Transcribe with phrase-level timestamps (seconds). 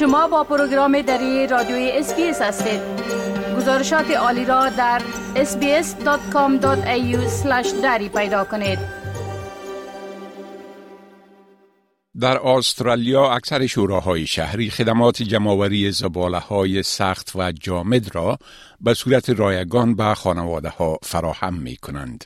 [0.00, 2.80] شما با پروگرام دری رادیوی SBS هستید
[3.56, 5.02] گزارشات عالی را در
[5.34, 6.66] sbs.com.au
[7.82, 8.78] دری پیدا کنید
[12.20, 18.38] در استرالیا اکثر شوراهای شهری خدمات جمعوری زباله های سخت و جامد را
[18.80, 22.24] به صورت رایگان به خانواده ها فراهم می کنند.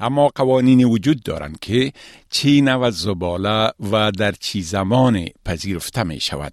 [0.00, 1.92] اما قوانین وجود دارند که
[2.30, 6.52] چی نوع زباله و در چی زمان پذیرفته می شود.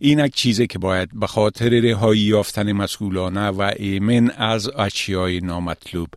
[0.00, 6.08] این یک چیزی که باید به خاطر رهایی یافتن مسئولانه و ایمن از اشیای نامطلوب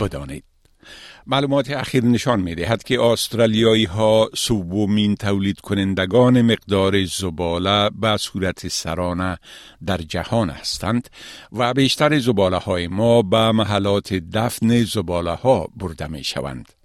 [0.00, 0.44] بدانید.
[1.26, 8.68] معلومات اخیر نشان می دهد که استرالیایی ها سومین تولید کنندگان مقدار زباله به صورت
[8.68, 9.38] سرانه
[9.86, 11.10] در جهان هستند
[11.52, 16.83] و بیشتر زباله های ما به محلات دفن زباله ها برده می شوند.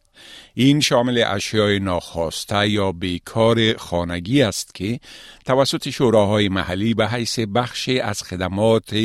[0.54, 5.00] این شامل اشیای ناخواسته یا بیکار خانگی است که
[5.46, 8.96] توسط شوراهای محلی به حیث بخشی از خدمات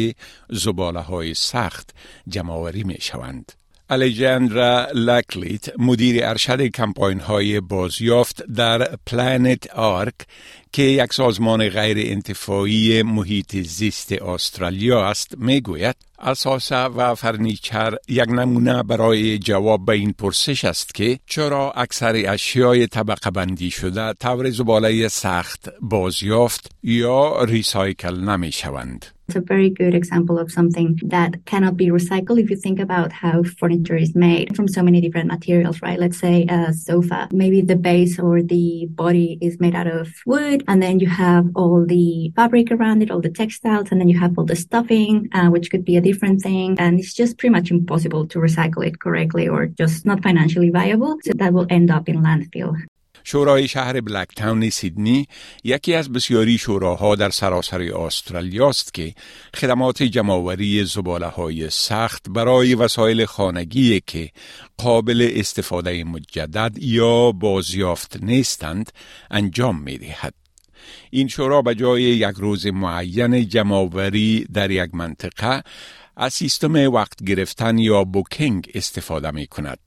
[0.50, 1.90] زباله های سخت
[2.28, 3.63] جمعوری می شوند.
[3.90, 10.14] الیجاندرا لکلیت مدیر ارشد کمپاین های بازیافت در Planet Ark
[10.72, 18.82] که یک سازمان غیر انتفاعی محیط زیست استرالیا است می‌گوید اثاثه و furniture یک نمونه
[18.82, 25.08] برای جواب به این پرسش است که چرا اکثر اشیای طبقه بندی شده طور زباله
[25.08, 29.13] سخت بازیافت یا recycle نمی شوند.
[29.26, 33.10] It's a very good example of something that cannot be recycled if you think about
[33.10, 35.98] how furniture is made from so many different materials, right?
[35.98, 40.62] Let's say a sofa, maybe the base or the body is made out of wood,
[40.68, 44.18] and then you have all the fabric around it, all the textiles, and then you
[44.18, 46.76] have all the stuffing, uh, which could be a different thing.
[46.78, 51.16] And it's just pretty much impossible to recycle it correctly or just not financially viable.
[51.24, 52.76] So that will end up in landfill.
[53.24, 55.26] شورای شهر بلک تاون سیدنی
[55.64, 59.14] یکی از بسیاری شوراها در سراسر استرالیا است که
[59.54, 64.30] خدمات جمعآوری زباله های سخت برای وسایل خانگی که
[64.76, 68.92] قابل استفاده مجدد یا بازیافت نیستند
[69.30, 70.34] انجام می دهد.
[71.10, 75.62] این شورا به جای یک روز معین جمعآوری در یک منطقه
[76.16, 79.78] از سیستم وقت گرفتن یا بوکینگ استفاده می کند.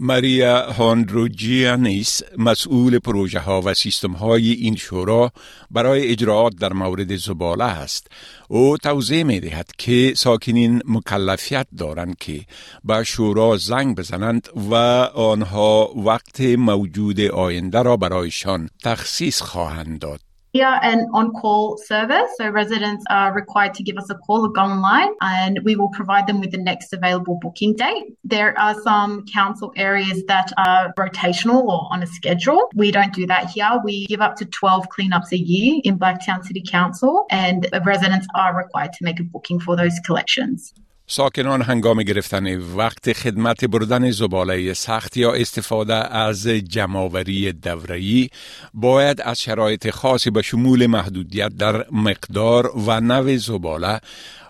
[0.00, 5.32] ماریا هاندروجیانیس مسئول پروژه ها و سیستم های این شورا
[5.70, 8.06] برای اجراعات در مورد زباله است.
[8.48, 12.40] او توضیح می دهد که ساکنین مکلفیت دارند که
[12.84, 14.74] به شورا زنگ بزنند و
[15.14, 20.25] آنها وقت موجود آینده را برایشان تخصیص خواهند داد.
[20.56, 24.48] We are an on-call service, so residents are required to give us a call or
[24.48, 28.16] go online and we will provide them with the next available booking date.
[28.24, 32.70] There are some council areas that are rotational or on a schedule.
[32.74, 33.70] We don't do that here.
[33.84, 38.56] We give up to 12 cleanups a year in Blacktown City Council and residents are
[38.56, 40.72] required to make a booking for those collections.
[41.08, 48.28] ساکنان هنگام گرفتن وقت خدمت بردن زباله سخت یا استفاده از جمعآوری دوره‌ای
[48.74, 54.00] باید از شرایط خاصی به شمول محدودیت در مقدار و نوع زباله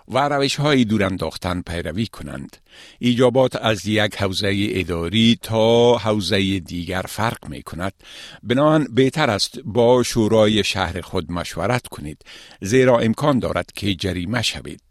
[0.07, 2.57] و روش های دور انداختن پیروی کنند.
[2.99, 7.93] ایجابات از یک حوزه اداری تا حوزه دیگر فرق می کند.
[8.43, 12.21] بنان بهتر است با شورای شهر خود مشورت کنید
[12.61, 14.86] زیرا امکان دارد که جریمه شوید.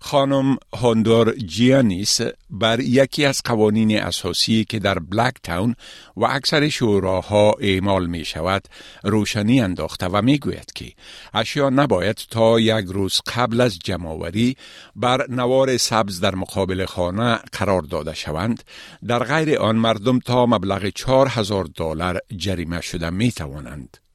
[0.00, 2.20] خانم هوندور جیانیس
[2.50, 5.74] بر یکی از قوانین اساسی که در بلک تاون
[6.16, 8.68] و اکثر شوراها اعمال می شود
[9.02, 10.92] روشنی انداخته و می گوید که
[11.34, 14.56] اشیا نباید تا یک روز قبل از جمعوری
[14.96, 18.62] بر نوار سبز در مقابل خانه قرار داده شوند
[19.06, 24.07] در غیر آن مردم تا مبلغ 4000 دلار جریمه شده می توانند.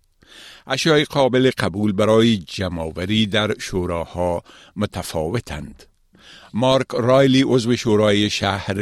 [0.68, 4.44] اشیای قابل قبول برای جمعآوری در شوراها
[4.76, 5.84] متفاوتند.
[6.54, 8.76] مارک رایلی عضو شورای شهر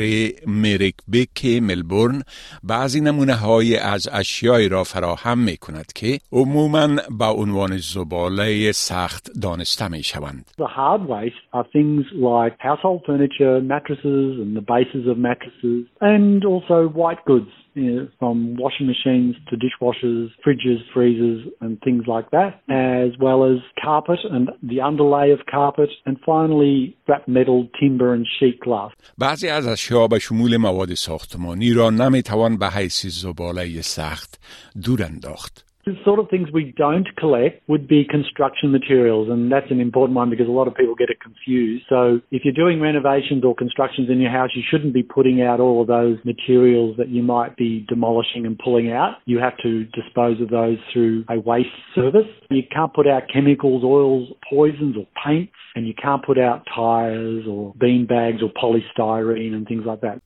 [0.47, 2.21] مریک بیک ملبورن
[2.63, 6.87] بعضی نمونه های از اشیایی را فراهم می کند که عموما
[7.19, 10.45] با عنوان زباله سخت دانسته می شوند.
[10.57, 16.45] The hard waste are things like household furniture, mattresses and the bases of mattresses and
[16.45, 22.30] also white goods you know, from washing machines to dishwashers, fridges, freezers, and things like
[22.30, 28.14] that, as well as carpet and the underlay of carpet, and finally scrap metal, timber,
[28.14, 28.92] and sheet glass.
[29.18, 34.40] بعضی از اشیا به شمول مواد ساختمانی را نمیتوان به حیث زباله سخت
[34.84, 35.66] دور انداخت.
[35.85, 40.15] The sort of things we don't collect would be construction materials, and that's an important
[40.15, 41.85] one because a lot of people get it confused.
[41.89, 45.59] So if you're doing renovations or constructions in your house, you shouldn't be putting out
[45.59, 49.17] all of those materials that you might be demolishing and pulling out.
[49.25, 52.27] You have to dispose of those through a waste service.
[52.49, 57.45] You can't put out chemicals, oils, poisons, or paints, and you can't put out tires
[57.47, 60.21] or bean bags or polystyrene and things like that.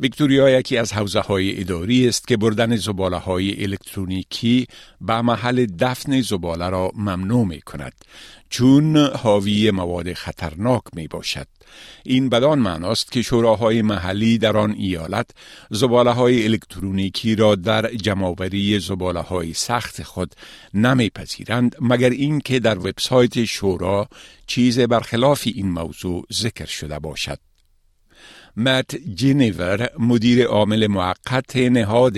[0.00, 4.66] ویکتوریا یکی از حوزه های اداری است که بردن زباله های الکترونیکی
[5.00, 7.92] به محل دفن زباله را ممنوع می کند
[8.54, 11.46] چون حاوی مواد خطرناک می باشد.
[12.04, 15.30] این بدان معناست که شوراهای محلی در آن ایالت
[15.70, 20.34] زباله های الکترونیکی را در جمعآوری زباله های سخت خود
[20.74, 24.08] نمیپذیرند مگر اینکه در وبسایت شورا
[24.46, 27.38] چیز برخلاف این موضوع ذکر شده باشد.
[28.56, 32.16] مت جینیور مدیر عامل موقت نهاد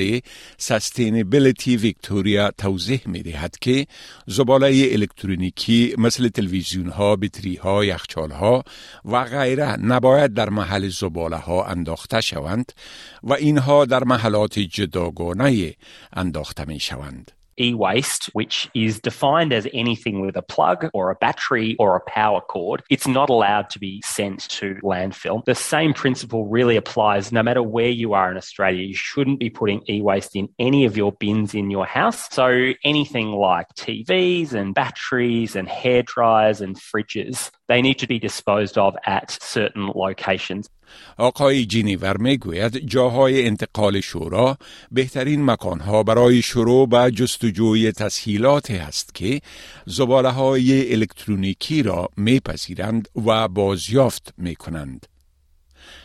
[0.59, 3.87] سستینبیلیتی ویکتوریا توضیح می دهد که
[4.27, 8.65] زباله الکترونیکی مثل تلویزیون ها، بطری ها، یخچال ها
[9.05, 12.73] و غیره نباید در محل زباله ها انداخته شوند
[13.23, 15.75] و اینها در محلات جداگانه
[16.13, 17.36] انداخته می شوند.
[17.59, 22.41] E-waste, which is defined as anything with a plug or a battery or a power
[22.41, 25.45] cord, it's not allowed to be sent to landfill.
[25.45, 28.83] The same principle really applies no matter where you are in Australia.
[28.83, 32.29] You shouldn't be putting e-waste in any of your bins in your house.
[32.33, 38.19] So anything like TVs and batteries and hair dryers and fridges, they need to be
[38.19, 40.69] disposed of at certain locations.
[41.17, 44.59] آقای جینیور می‌گوید جاهای انتقال شورا
[44.91, 49.41] بهترین مکانها برای شروع به جستجوی تسهیلات است که
[49.87, 55.07] زباله های الکترونیکی را میپذیرند و بازیافت می‌کنند.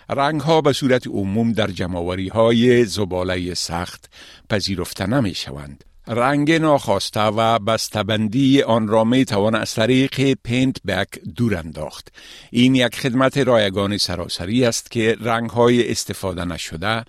[0.10, 4.10] رنگ ها به صورت عموم در جمعوری های زباله سخت
[4.50, 5.84] پذیرفته نمی شوند.
[6.08, 12.14] رنگ ناخواسته و بستبندی آن را می توان از طریق پینت بک دور انداخت.
[12.52, 17.04] این یک خدمت رایگان سراسری است که رنگ های استفاده نشده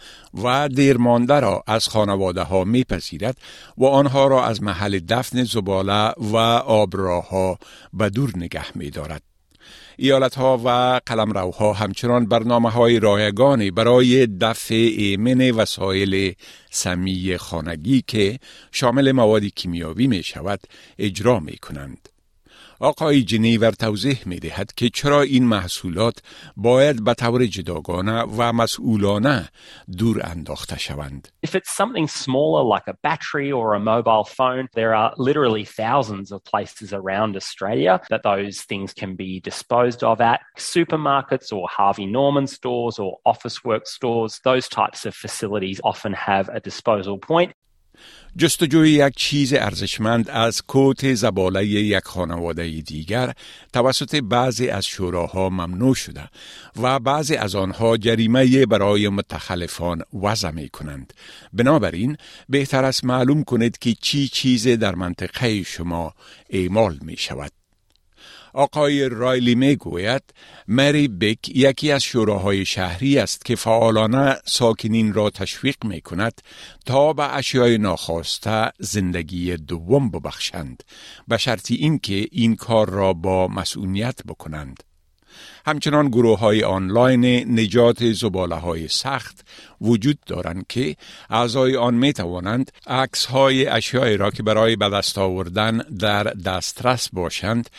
[0.45, 3.39] و دیرمانده را از خانواده ها می پذیرد
[3.77, 6.37] و آنها را از محل دفن زباله و
[6.67, 7.59] آبراها
[7.93, 9.32] به دور نگه می دارد.
[9.97, 16.35] ایالت ها و قلمروها همچنان برنامه های رایگانی برای دفع ایمن وسایل
[16.71, 18.39] سمی خانگی که
[18.73, 20.61] شامل مواد کیمیاوی می شود
[20.99, 22.12] اجرا می کنند.
[22.82, 26.22] آقای جنیور توضیح می دهد که چرا این محصولات
[26.58, 29.50] باید به طور جداگانه و مسئولانه
[29.98, 31.28] دور انداخته شوند.
[31.48, 36.32] If it's something smaller like a battery or a mobile phone, there are literally thousands
[36.32, 40.40] of places around Australia that those things can be disposed of at.
[40.58, 46.50] Supermarkets or Harvey Norman stores or office work stores, those types of facilities often have
[46.50, 47.52] a disposal point.
[48.37, 53.33] جستجوی یک چیز ارزشمند از کوت زباله یک خانواده دیگر
[53.73, 56.29] توسط بعضی از شوراها ممنوع شده
[56.83, 61.13] و بعضی از آنها جریمه برای متخلفان وضع می کنند.
[61.53, 62.17] بنابراین
[62.49, 66.15] بهتر است معلوم کنید که چی چیز در منطقه شما
[66.51, 67.62] اعمال می شود.
[68.53, 70.23] آقای رایلی می گوید
[70.69, 76.43] مری بک یکی از شوراهای شهری است که فعالانه ساکنین را تشویق می کند
[76.87, 80.83] تا به اشیای ناخواسته زندگی دوم ببخشند
[81.29, 84.92] به شرطی اینکه این کار را با مسئولیت بکنند.
[85.67, 87.25] همچنان گروه های آنلاین
[87.61, 89.47] نجات زباله های سخت
[89.81, 90.97] وجود دارند که
[91.31, 97.09] اعضای آن می توانند عکس های اشیای را که برای به دست آوردن در دسترس
[97.13, 97.71] باشند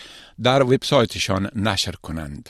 [0.44, 2.50] در وبسایتشان نشر کنند.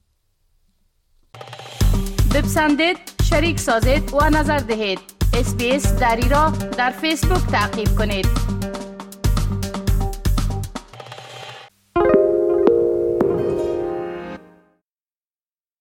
[2.36, 2.98] بپسندید،
[3.30, 5.00] شریک سازید و نظر دهید.
[5.34, 8.57] SBS دری را در فیسبوک تعقیب کنید.